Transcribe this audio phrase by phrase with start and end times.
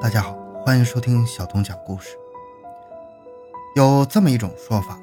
[0.00, 2.16] 大家好，欢迎收听小童讲故事。
[3.76, 4.98] 有这么一种说法，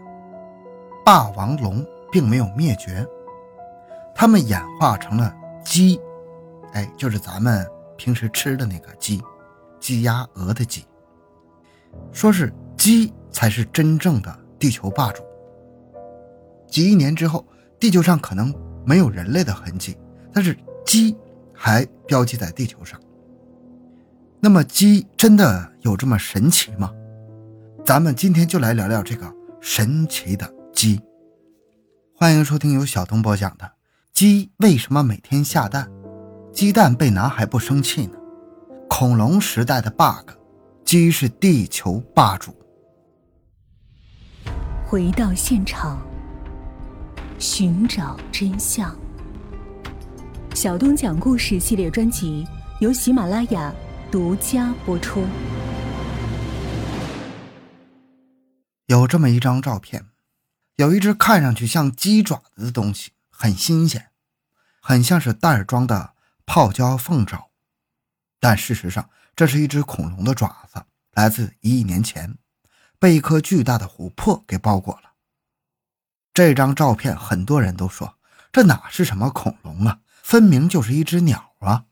[1.03, 3.07] 霸王龙并没有灭绝，
[4.13, 5.33] 它们演化成了
[5.63, 5.99] 鸡，
[6.73, 7.65] 哎，就是咱们
[7.97, 9.21] 平时吃的那个鸡，
[9.79, 10.85] 鸡鸭鹅的鸡。
[12.11, 15.23] 说是鸡才是真正的地球霸主。
[16.67, 17.45] 几亿年之后，
[17.79, 18.53] 地球上可能
[18.85, 19.97] 没有人类的痕迹，
[20.33, 20.55] 但是
[20.85, 21.17] 鸡
[21.53, 22.99] 还标记在地球上。
[24.43, 26.91] 那么鸡真的有这么神奇吗？
[27.85, 29.31] 咱们今天就来聊聊这个
[29.61, 30.99] 神奇的鸡。
[32.15, 33.65] 欢迎收听由小东播讲的
[34.11, 35.87] 《鸡为什么每天下蛋？
[36.51, 38.17] 鸡蛋被拿还不生气呢？
[38.89, 40.31] 恐龙时代的 bug，
[40.83, 42.51] 鸡是地球霸主。
[44.83, 46.01] 回到现场，
[47.37, 48.95] 寻找真相。
[50.55, 52.43] 小东讲故事系列专辑
[52.79, 53.71] 由喜马拉雅。
[54.11, 55.25] 独家播出。
[58.87, 60.09] 有这么一张照片，
[60.75, 64.11] 有一只看上去像鸡爪子的东西，很新鲜，
[64.81, 66.13] 很像是袋装的
[66.45, 67.51] 泡椒凤爪，
[68.41, 72.37] 但事实上这是一只恐龙的爪子，来自一亿年前，
[72.99, 75.13] 被一颗巨大的琥珀给包裹了。
[76.33, 78.17] 这张照片很多人都说，
[78.51, 81.85] 这哪是什么恐龙啊，分明就是一只鸟啊！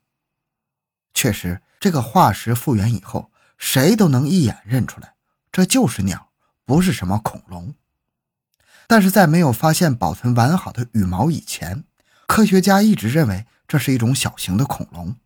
[1.14, 1.62] 确实。
[1.80, 5.14] 这个化石复原以后，谁都能一眼认出来，
[5.50, 6.30] 这就是鸟，
[6.66, 7.74] 不是什么恐龙。
[8.86, 11.84] 但是在没有发现保存完好的羽毛以前，
[12.26, 15.16] 科学家一直认为这是一种小型的恐龙。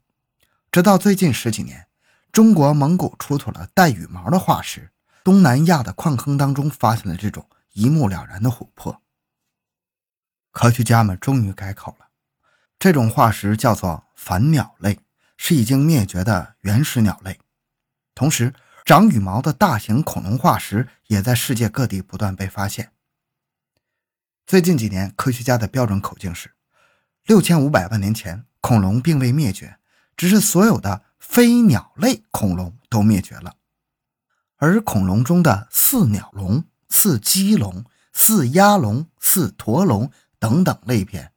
[0.71, 1.89] 直到最近十几年，
[2.31, 4.93] 中国蒙古出土了带羽毛的化石，
[5.25, 9.03] 东南亚的矿坑当中发现了这种一目了然的琥珀。
[10.53, 12.07] 科学家们终于改口了，
[12.79, 15.01] 这种化石叫做反鸟类。
[15.37, 17.39] 是已经灭绝的原始鸟类，
[18.15, 18.55] 同时
[18.85, 22.93] 长羽毛的大型恐龙化石也在世界各地不断被发现。
[24.47, 26.55] 最近几年，科学家的标准口径是：
[27.27, 29.79] 六千五百万年前，恐龙并未灭绝，
[30.17, 33.57] 只是所有的非鸟类恐龙都灭绝了。
[34.57, 41.33] 而恐龙中的似鸟龙、似鸡龙、似鸭龙、似驼龙等等类别，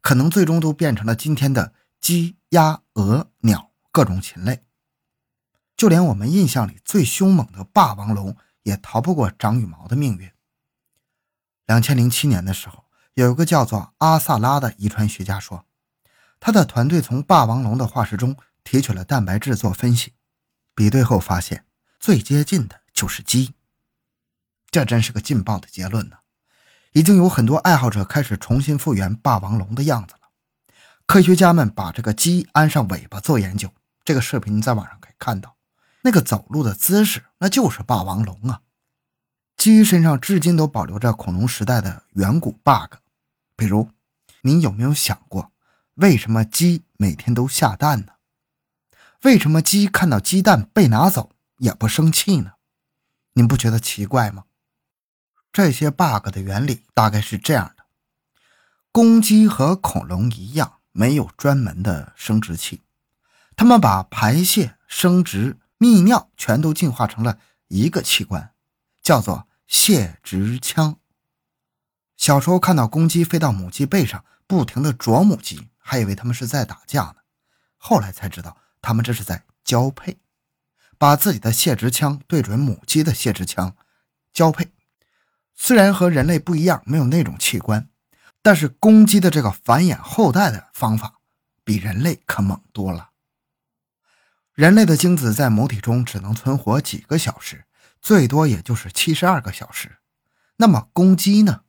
[0.00, 1.72] 可能最终都变成了今天的。
[2.00, 4.64] 鸡、鸭、鹅、鸟，各种禽类，
[5.76, 10.32] 就连我们印象里最凶猛的霸王龙，也逃不过长羽毛的命运。
[11.66, 15.64] 两千零七年的时候，有一个叫做阿萨拉的遗传学家说，
[16.40, 20.14] 他的团队从霸王龙的化石中提取了蛋白质做分析，
[20.74, 21.66] 比对后发现
[22.00, 23.54] 最接近的就是鸡。
[24.72, 26.16] 这真是个劲爆的结论呢！
[26.94, 30.14] 已经有很多爱好者开始重新复原霸王龙的样子。
[31.08, 33.72] 科学家们把这个鸡安上尾巴做研究，
[34.04, 35.56] 这个视频在网上可以看到，
[36.02, 38.60] 那个走路的姿势那就是霸王龙啊！
[39.56, 42.96] 鸡身上至今都保留着恐龙时代的远古 bug，
[43.56, 43.88] 比如，
[44.42, 45.50] 你有没有想过，
[45.94, 48.12] 为什么鸡每天都下蛋呢？
[49.22, 52.52] 为什么鸡看到鸡蛋被拿走也不生气呢？
[53.32, 54.44] 您不觉得奇怪吗？
[55.50, 57.84] 这些 bug 的原理大概是这样的：
[58.92, 60.77] 公鸡和恐龙一样。
[60.98, 62.82] 没有专门的生殖器，
[63.54, 67.38] 他们把排泄、生殖、泌尿全都进化成了
[67.68, 68.52] 一个器官，
[69.00, 70.98] 叫做泄殖腔。
[72.16, 77.18] 小时候看到公鸡飞到母鸡背上，不停地啄母鸡，还以为他们是在打架呢。
[77.76, 80.18] 后来才知道，他们这是在交配，
[80.98, 83.76] 把自己的泄殖腔对准母鸡的泄殖腔，
[84.32, 84.72] 交配。
[85.54, 87.88] 虽然和人类不一样，没有那种器官。
[88.48, 91.16] 但是公鸡的这个繁衍后代的方法，
[91.64, 93.10] 比人类可猛多了。
[94.54, 97.66] 人类的精子在母体中只能存活几个小时，
[98.00, 99.98] 最多也就是七十二个小时。
[100.56, 101.64] 那么公鸡呢？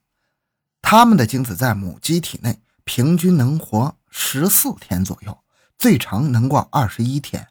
[0.80, 5.44] 它们的精子在母鸡体内平均能活十四天左右，
[5.76, 7.48] 最长能过二十一天。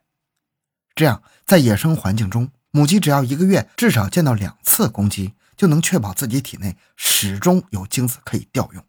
[0.96, 8.84] 这样，在野生环境中，母鸡只要一个月至少见到两次公鸡，就能确保自己体内始终有精子可以调用。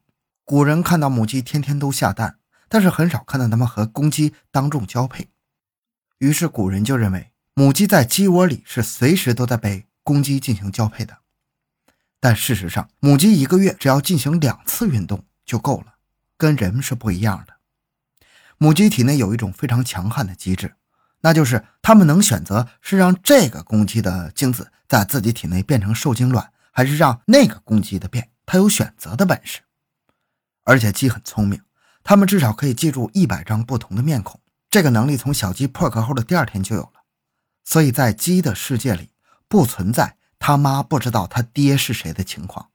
[0.51, 5.29] 古人看到母鸡天天都下蛋，但是很少看到它们和公鸡当众交配。
[6.19, 11.19] 于是古人就认为母鸡在鸡窝里是随时都在被公鸡进行交配的。
[12.19, 15.95] 但事实上，母鸡一个月只要进行两次运动就够了，
[16.37, 17.55] 跟人是不一样的。
[18.59, 20.75] 母鸡体内有一种非常强悍的机制，
[21.21, 28.33] 那就是它们能选择是让这个公鸡的精子在自己体内变成受精卵，还是让那个公鸡的变。
[28.45, 29.61] 它有选择的本事。
[30.65, 31.63] 而且鸡很聪明，
[32.03, 34.41] 它们至少可以记住一百张不同的面孔。
[34.69, 37.03] 这个能力从小鸡破壳后的第二天就有了。
[37.65, 39.11] 所以在鸡的世界里
[39.49, 42.71] 不存在他妈不知道他爹是谁的情况。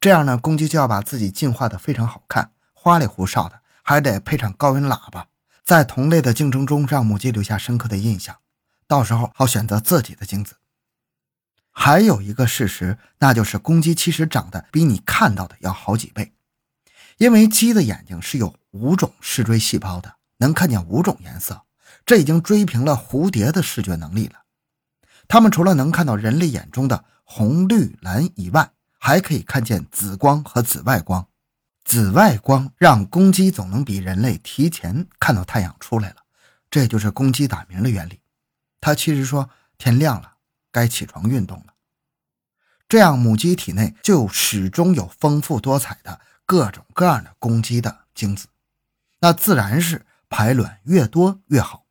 [0.00, 5.28] 这样呢，公鸡就要把自己进化的非常好看，花里胡哨的，还得配上高音喇叭，
[5.64, 8.38] 在同类的竞争中让母鸡留下深刻的印象，
[8.88, 10.56] 到时候好选择自己的精子。
[11.70, 16.34] 还有一个事实，那就是公鸡其实长得比你看到的要好几倍，
[17.22, 21.62] 因为鸡的眼睛是有五种视锥细胞的，能看见五种颜色，
[22.04, 24.42] 这已经追平了蝴蝶的视觉能力了。
[25.28, 31.28] 它们除了能看到人类眼中的红、绿、蓝以外，还可以看见紫光和紫外光。
[31.84, 36.16] 紫外光让公鸡总能比人类提前看到太阳出来了，
[36.72, 38.18] 这就是公鸡打鸣的原理。
[38.80, 39.48] 它其实说
[39.78, 40.32] 天亮了。
[40.72, 41.74] 该起床运动了，
[42.88, 46.18] 这样母鸡体内就始终有丰富多彩的
[46.52, 48.48] 各种各样的公鸡的精子，
[49.20, 51.86] 那自然是排卵越多越好。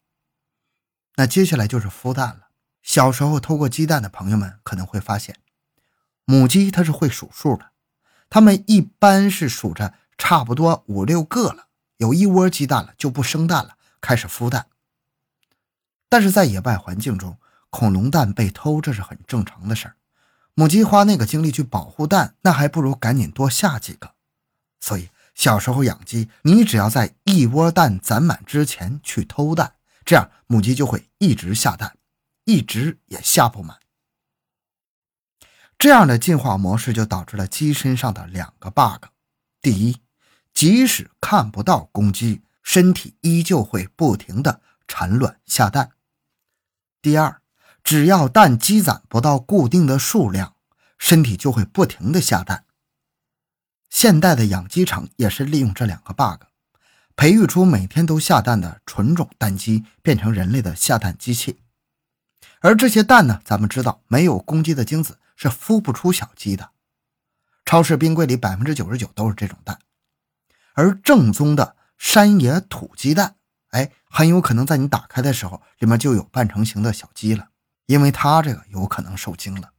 [1.15, 2.49] 那接下来就是孵蛋了。
[2.83, 5.39] 小时候偷过鸡蛋的朋友们可能会发现，
[6.25, 7.71] 母鸡它是会数数的，
[8.29, 14.67] 它们一般是数着差不多五六个了，有一窝鸡蛋了就不生蛋了，开始孵蛋。
[16.07, 17.39] 但是在野外环境中，
[17.71, 19.95] 恐龙蛋被偷，这是很正常的事儿。
[20.53, 24.13] 母鸡花那个精力去保护蛋，那还不如赶紧多下几个。
[24.81, 31.97] 所以小时候养鸡，你只要在一窝蛋攒满之前去偷蛋，这样母鸡就会一直下蛋，
[32.43, 33.77] 一直也下不满。
[35.79, 39.05] 这样的进化模式就导致了鸡身上的两个 bug：
[39.61, 40.01] 第一，
[40.53, 45.91] 即使看不到公鸡，身体依旧会不停的产卵下蛋；
[47.01, 47.37] 第二。
[47.83, 50.55] 只要蛋积攒不到固定的数量，
[50.99, 52.65] 身体就会不停的下蛋。
[53.91, 56.45] 现代的养鸡场也是利用这两个 bug，
[57.17, 61.59] 培育出每天都下蛋的纯种蛋鸡，变成人类的下蛋机器。
[62.61, 66.71] 而这些蛋呢，咱们知道没有公鸡的精子是孵不出小鸡的。
[67.65, 69.77] 超市冰柜里百分之九十九都是这种蛋，
[70.73, 73.35] 而正宗的山野土鸡蛋，
[73.71, 77.49] 哎，很有可能在你打开的时候，里面就有半成型的小鸡了。
[77.87, 79.71] 因为它这个有可能受精了。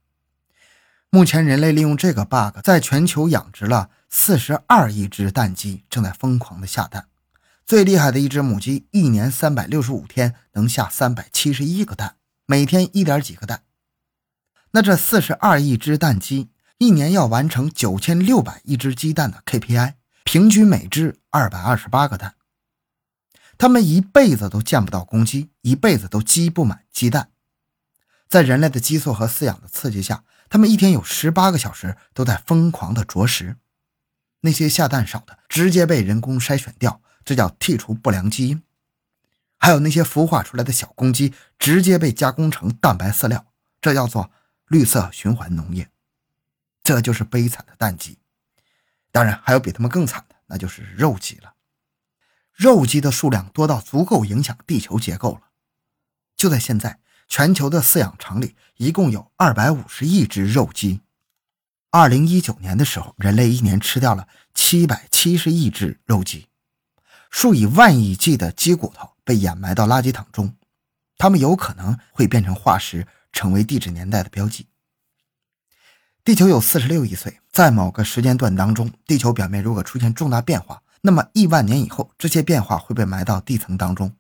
[1.09, 7.09] 目前，人类利用这个 bug，在全球养殖了四十二亿只蛋鸡，正在疯狂的下蛋。
[7.65, 13.63] 最厉害的一只母鸡，一年三百六十五天能下三百七十一个蛋，每天一点几个蛋。
[14.73, 19.95] 那这四十二亿只蛋鸡，一年要完成九千六百亿只鸡蛋的 KPI，
[20.25, 22.35] 平均每只二百二十八个蛋。
[23.57, 27.31] 它们一辈子都见不到公鸡，一辈子都积不满鸡蛋。
[28.29, 33.57] 在人类的激素和饲养的刺激下，它们一天有十八个小时都在疯狂的啄食。
[34.43, 38.63] 那些下蛋少的，直接被人工筛选掉，这叫剔除不良基因。
[39.59, 43.47] 还有那些孵化出来的小公鸡，直接被加工成蛋白饲料，
[43.81, 44.31] 这叫做
[44.69, 45.91] 绿色循环农业。
[46.83, 48.19] 这就是悲惨的蛋鸡。
[49.11, 51.55] 当然，还有比它们更惨的，那就是肉鸡了。
[52.53, 55.49] 肉鸡的数量多到足够影响地球结构了。
[56.37, 57.01] 就在现在。
[57.29, 61.01] 全球的饲养场里一共有二百五十亿只肉鸡。
[61.95, 66.49] 二零一九年的时候，人类一年吃掉了七百七十亿只肉鸡，
[67.31, 70.57] 数以万亿计的鸡骨头被掩埋到垃圾桶中，
[71.19, 74.69] 它们有可能会变成化石，成为地质年代的标记。
[76.25, 84.17] 地球有四十六亿岁，在某个时间段当中，地球表面如果出现重大变化，那么亿万年以后，这些变化会被埋到地层当中。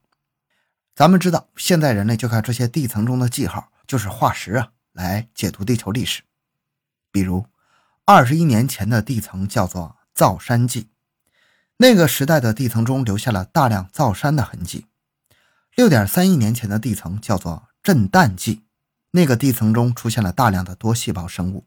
[0.94, 6.20] 咱们知道，现在人类就靠这些地层中的记号，就是化石啊，来解读地球历史。
[7.11, 7.47] 比如，
[8.14, 10.88] 二十一年前的地层叫做造山纪，
[11.78, 14.85] 那个时代的地层中留下了大量造山的痕迹。
[15.75, 18.64] 六点三亿年前的地层叫做震旦纪，
[19.12, 21.64] 那个地层中出现了大量的多细胞生物。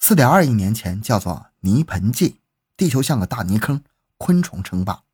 [0.00, 2.40] 四点二亿年前叫做泥盆纪，
[2.76, 3.84] 地球像个大泥坑，
[4.18, 5.04] 昆虫称霸。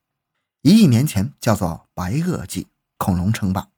[0.62, 2.68] 一亿年前叫做白垩纪。
[2.96, 3.68] 恐龙称霸，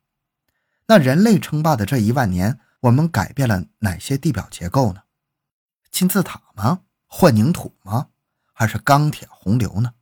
[0.87, 5.03] 那人类称霸的这一万年，我们改变了哪些地表结构呢？
[5.93, 6.81] 金字塔吗？
[7.07, 8.09] 混凝土吗？
[8.53, 9.93] 还是钢铁洪流呢？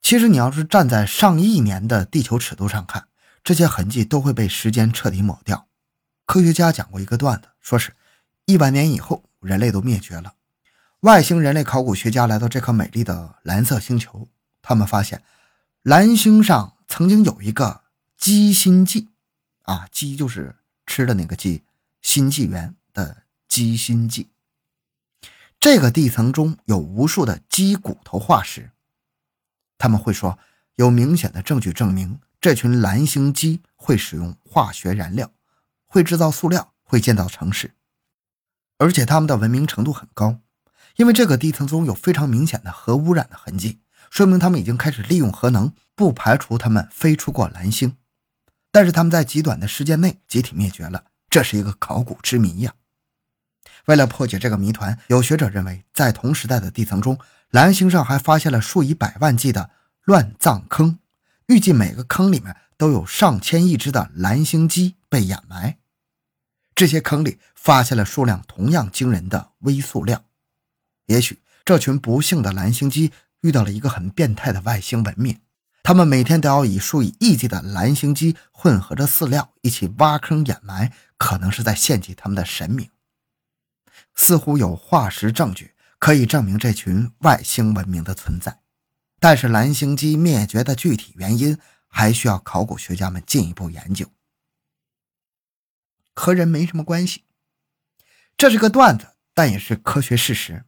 [0.00, 3.08] 其实，你要是站在上亿年的地球尺度上看，
[3.44, 5.68] 这些痕迹都会被时间彻底抹掉。
[6.24, 7.94] 科学家讲过一个段子，说是
[8.46, 10.34] 一百年以后，人类都灭绝了，
[11.00, 14.28] 外星人类考古学家来到这颗美丽的蓝色星球，
[14.62, 15.22] 他们发现
[15.82, 17.82] 蓝星上曾经有一个。
[18.16, 19.08] 鸡心纪，
[19.62, 20.54] 啊，鸡就是
[20.86, 21.64] 吃的那个鸡，
[22.02, 24.28] 新纪元的鸡心纪。
[25.62, 28.72] 这个地层中有无数的鸡骨头化石，
[29.78, 30.36] 他们会说
[30.74, 35.30] 有明显的证据证明这群蓝星鸡会使用化学燃料，
[35.86, 37.76] 会制造塑料，会建造城市，
[38.78, 40.40] 而且他们的文明程度很高，
[40.96, 43.78] 因为这个地层中有非常明显的核污染的痕迹，
[44.10, 47.96] 说明他们已经开始利用核能，不排除他们飞出过蓝星。
[48.72, 52.74] 但是他们在极短的时间内集体灭绝了，这是一个考古之谜呀。
[53.86, 57.18] 为了破解这个谜团，有学者认为，在同时代的地层中，
[57.50, 59.70] 蓝星上还发现了数以百万计的
[60.04, 60.98] 乱葬坑，
[61.46, 65.78] 预计每个坑里面都有上千亿只的蓝星鸡被掩埋。
[66.74, 70.24] 这些坑里发现了数量同样惊人的微塑料。
[71.06, 73.12] 也许这群不幸的蓝星鸡
[73.42, 75.40] 遇到了一个很变态的外星文明。
[75.82, 82.88] 他们每天都要以数以亿计的蓝星鸡混合着饲料一起挖坑掩埋，可能是在献祭他们的神明。
[84.14, 88.60] 似乎有化石证据可以证明这群外星文明的存在，
[89.18, 94.06] 但是蓝星机灭绝的具体原因还需要考古学家们进一步研究。
[96.14, 97.24] 和人没什么关系，
[98.36, 100.64] 这是个段子，但也是科学事实。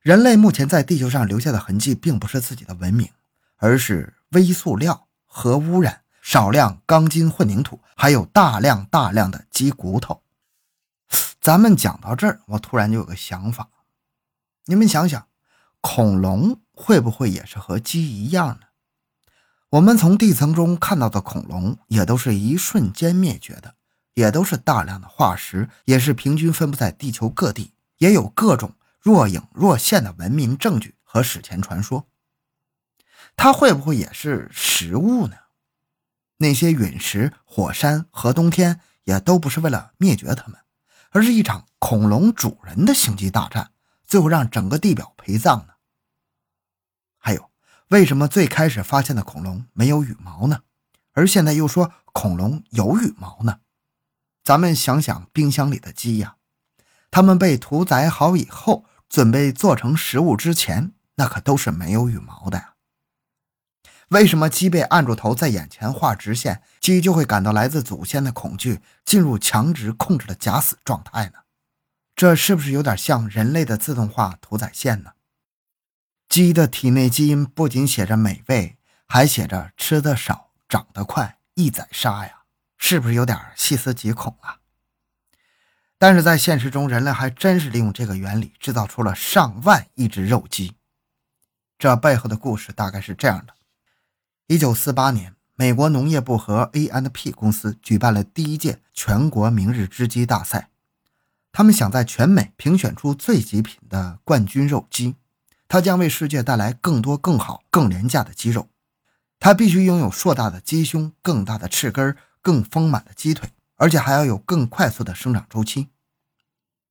[0.00, 3.10] 人类目前在地球上留下的痕迹，并不是自己的文明，
[3.56, 4.14] 而是。
[4.32, 10.22] 微塑料、核污染、少量钢筋混凝土，还有大量大量的鸡骨头。
[11.42, 13.68] 咱们讲到这儿，我突然就有个想法：
[14.66, 15.26] 你们想想，
[15.80, 18.68] 恐龙会不会也是和鸡一样呢？
[19.70, 23.74] 我们从地层中看到的恐龙，也都是一瞬间灭绝的，
[24.14, 32.06] 也都是大量的化石，也是平均分布在地球各地，也有各种若隐若现的文明证据和史前传说。
[33.34, 35.34] 它会不会也是食物呢？
[36.36, 40.60] 那些陨石、火山和冬天也都不是为了灭绝它们，
[41.12, 43.70] 而是一场恐龙主人的星际大战，
[44.06, 45.74] 最后让整个地表陪葬呢？
[47.18, 47.50] 还有，
[47.88, 50.62] 为什么最开始发现的恐龙没有羽毛呢？
[51.12, 53.60] 而现在又说恐龙有羽毛呢？
[54.42, 56.36] 咱们想想冰箱里的鸡呀，
[57.10, 62.71] 它们被屠宰好以后，准备做成食物之前，那可都是没有羽毛的呀。
[64.12, 71.38] 为什么鸡被按住头在眼前画直线，鸡就会感到来自祖先的恐惧，进入强制控制的假死状态呢？
[72.14, 75.12] 这是不是有点像人类的自动化屠宰线呢？
[76.28, 78.76] 鸡的体内基因不仅写着美味，
[79.06, 82.42] 还写着吃的少、长得快、易宰杀呀，
[82.76, 84.58] 是不是有点细思极恐啊？
[85.96, 90.76] 但是在现实中，人类还真是利用这个原理制造出了上万亿只肉鸡。
[91.78, 93.54] 这背后的故事大概是这样的。
[94.48, 97.30] 一九四八年，美国农业部和 A.N.P.
[97.30, 100.70] 公司举办了第一届全国明日之鸡大赛。
[101.52, 105.14] 他们想在全美评选出最极品的冠军肉鸡，
[105.68, 108.68] 它将为世界带来更多、更好、更廉价的鸡肉。
[109.38, 115.88] 它必须拥有硕大的鸡胸、更大的翅根、更丰满的鸡腿，而且还要有更快速的生长周期。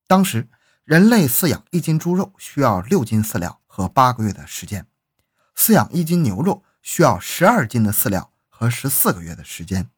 [0.06, 0.48] 当时，
[0.84, 4.86] 人类饲养一斤猪肉需要六斤饲料和八个月的时间，
[5.54, 6.64] 饲养一斤牛肉。
[6.82, 9.90] 需要十二斤的饲料和十四个月的时间，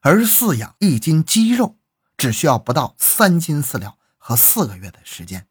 [0.00, 1.78] 而饲养一斤鸡肉
[2.16, 5.48] 只需要不到三斤饲料和四个月的时间。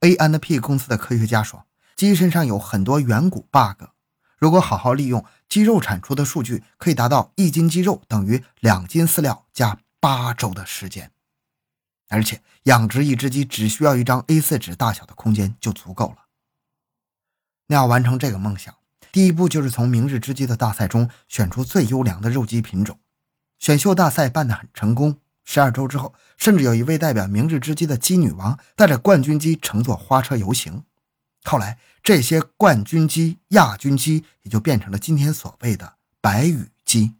[0.00, 3.88] A N P 公司的科学家说，鸡身上有很多远古 bug，
[4.36, 11.10] 如果好好利用鸡肉产出的数据，可以达到一斤鸡肉等于两斤饲料加八周的时间。
[12.08, 16.26] 而且养殖一只鸡只需要一张 A4 纸大小的空间就足够了。
[17.66, 18.77] 那要完成这个梦想。
[19.18, 23.00] 第一步就是从明日之鸡的大赛中选出最优良的肉鸡品种。
[23.58, 25.18] 选秀大赛办得很成功。
[25.42, 30.84] 十二周之后，甚至有一位代表明日之鸡的鸡女王带着冠军鸡乘坐花车游行。
[31.42, 37.14] 后来，这些冠军鸡、亚军鸡也就变成了今天所谓的白羽鸡。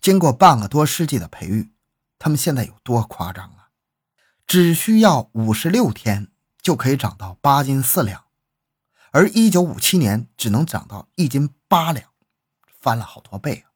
[0.00, 1.72] 经过半个多世纪的培育，
[2.20, 3.70] 它们现在有多夸张啊？
[4.46, 6.28] 只需要五十六天
[6.62, 8.27] 就可以长到八斤四两。
[9.10, 12.10] 而一九五七年只能长到一斤八两，
[12.80, 13.72] 翻了好多倍啊！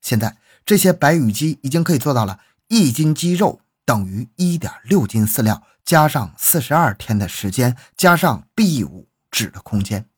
[0.00, 10.08] 现在这些白羽鸡已经可以做到了一斤鸡肉等于一点六斤饲料，加上四十二天的时间，加上 B 五纸的空间。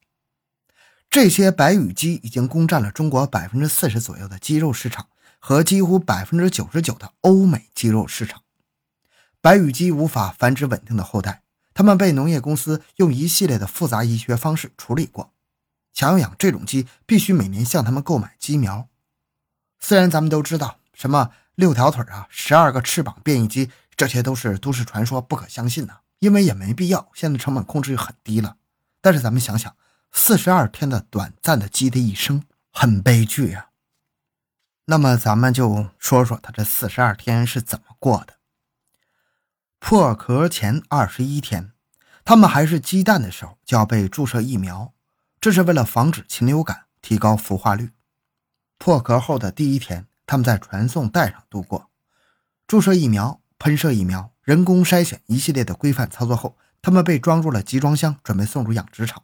[1.09, 5.07] 这些白羽鸡已经攻占了中国百分之四十左右的鸡肉市场
[5.39, 8.43] 和几乎百分之九十九的欧美鸡肉市场。
[9.41, 11.44] 白羽鸡无法繁殖稳定的后代。
[11.75, 15.33] 他们被农业公司用一系列的复杂医学方式处理过。
[15.93, 18.89] 想要养这种鸡，必须每年向他们购买鸡苗。
[19.79, 27.11] 虽然咱们都知道什么六条腿啊、十二个翅膀变异鸡，这些都是都市传说，不可相信呐，因为也没必要。
[27.15, 28.57] 现在成本控制很低了。
[29.01, 29.77] 但是咱们想想，
[30.11, 33.71] 四十二天的短暂的鸡的一生，很悲剧啊。
[34.87, 38.35] 那么咱们就说说他这四十二天是怎么过的。
[39.87, 41.73] 破壳前二十一天，
[42.25, 44.95] 他们还是鸡蛋的时候就要被注射疫苗，
[45.39, 47.91] 这是为了防止禽流感，提高孵化率。
[48.79, 51.91] 破壳后的第一天，他们在传送带上度过，
[52.67, 59.23] 注射疫苗、喷射疫苗、人工筛选一系列的规范操作后，他们被装入了集装箱，准备送入养殖场。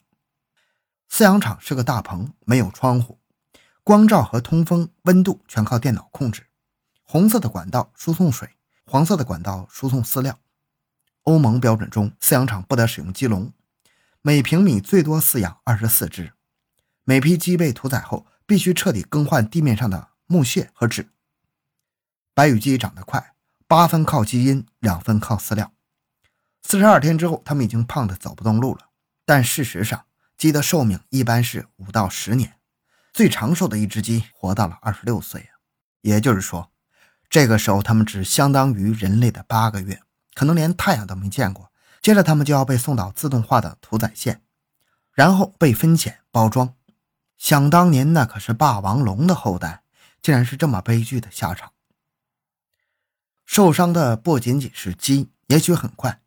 [1.10, 3.18] 饲养场是个大棚，没有窗户，
[3.82, 6.48] 光照和通风、温度全靠电脑控制。
[7.02, 10.38] 红色的管道输送水，黄色的管道输送饲料。
[11.30, 13.52] 欧盟标准中，饲养场不得使用鸡笼，
[14.20, 16.32] 每平米最多饲养二十四只。
[17.04, 21.08] 每批鸡被屠宰后，必须彻底更换地面上的木屑和纸。
[22.34, 23.34] 白羽鸡长得快，
[23.68, 25.72] 八分靠基因，两分靠饲料。
[26.62, 28.88] 四十二天之后，它们已经胖得走不动路了。
[29.24, 30.06] 但事实上，
[30.36, 32.56] 鸡的寿命一般是五到十年，
[33.12, 35.50] 最长寿的一只鸡活到了二十六岁！
[36.00, 36.72] 也就是说，
[37.28, 40.02] 这个时候它们只相当于人类的八个月。
[40.34, 41.70] 可能连太阳都没见过，
[42.00, 44.42] 接着他们就要被送到自动化的屠宰线，
[45.12, 46.74] 然后被分拣包装。
[47.36, 49.82] 想当年那可是霸王龙的后代，
[50.22, 51.72] 竟然是这么悲剧的下场。
[53.44, 56.20] 受伤的不仅仅是鸡，也许很快，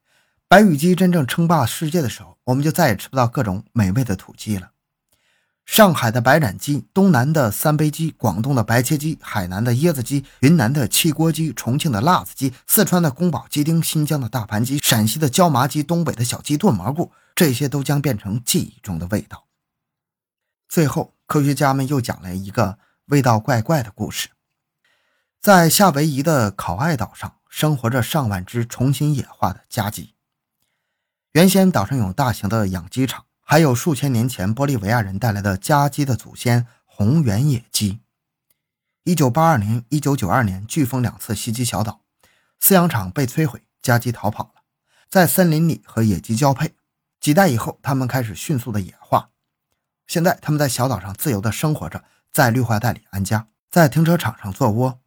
[0.48, 4.73] 白羽鸡真正称霸世界的时候，我们就再也吃不到各种美味的土鸡了。
[5.66, 19.46] 上海的白斩鸡，东南的三杯鸡，广东的白切鸡，海南的椰子鸡，云南的汽锅鸡，重庆的辣子鸡，四川的宫保鸡丁，新疆的大盘鸡，陕西的椒麻鸡，东北的小鸡炖蘑菇，这些都将变成记忆中的味道。
[20.68, 24.30] 最后，科学家们又讲了一个味道怪怪的故事：
[25.42, 30.14] 在夏威夷的考爱岛上，生活着上万只重新野化的家鸡。
[31.32, 33.26] 原先岛上有大型的养鸡场。
[33.44, 38.00] 还有数千年前玻利维亚人带来的家鸡的祖先红原野鸡。
[39.04, 42.02] 一九八二年、一九九二年，飓风两次袭击小岛，
[42.62, 44.62] 饲养场被摧毁，家鸡逃跑了，
[45.10, 46.74] 在森林里和野鸡交配。
[47.20, 49.30] 几代以后，它们开始迅速的野化。
[50.08, 55.00] 现在，它们在小岛上自由的生活着，在绿化带里安家，在停车场上做窝。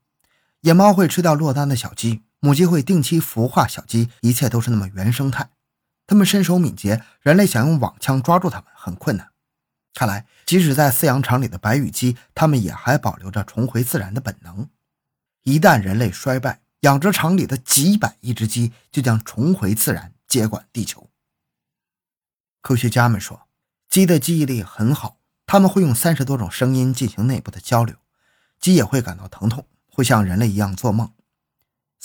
[0.60, 5.50] 野猫会吃掉落单的小鸡，母鸡会定期孵化小鸡，一切都是那么原生态。
[6.06, 9.30] 它们身手敏捷，人类想用网枪抓住它们很困难。
[9.92, 14.68] 看来，即使在饲养场里的白羽鸡，它们也还保留着重回自然的本能。
[15.42, 21.08] 一旦人类衰败，养殖场里的几百亿只鸡就将重回自然，接管地球。
[22.60, 23.48] 科学家们说，
[23.88, 27.96] 鸡的记忆力很好，他们会用三十多种声音进行内部的交流。
[28.60, 31.12] 鸡也会感到疼痛，会像人类一样做梦。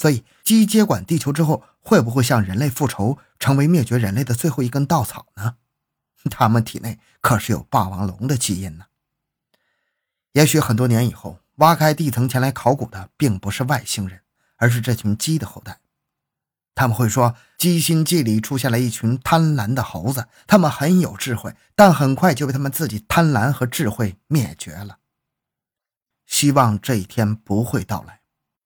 [0.02, 5.58] 所以，鸡接管地球之后，会不会向人类复仇，成为灭绝人类的最后一根稻草呢？
[6.28, 8.86] 他们体内可是有霸王龙的基因呢。
[10.32, 14.22] 也许很多年以后，挖开地层前来考古的，并不是外星人，
[14.56, 15.78] 而是这群鸡的后代。
[16.74, 24.98] 他们会说，鸡心记里出现了一群贪婪的猴子，他们很有智慧，但很快就被他们自己贪婪和智慧灭绝了。
[26.26, 28.21] 希望这一天不会到来。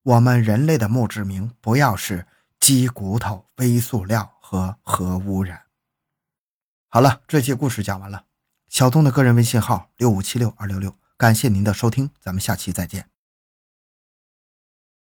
[0.06, 2.28] 我们人类的墓志铭不要是
[2.60, 5.62] 鸡骨头、微塑料和核污染。
[6.86, 8.26] 好了，这期故事讲完了。
[8.68, 13.08] 小东的个人微信号六五七六二六六，感谢您的收听，咱们下期再见。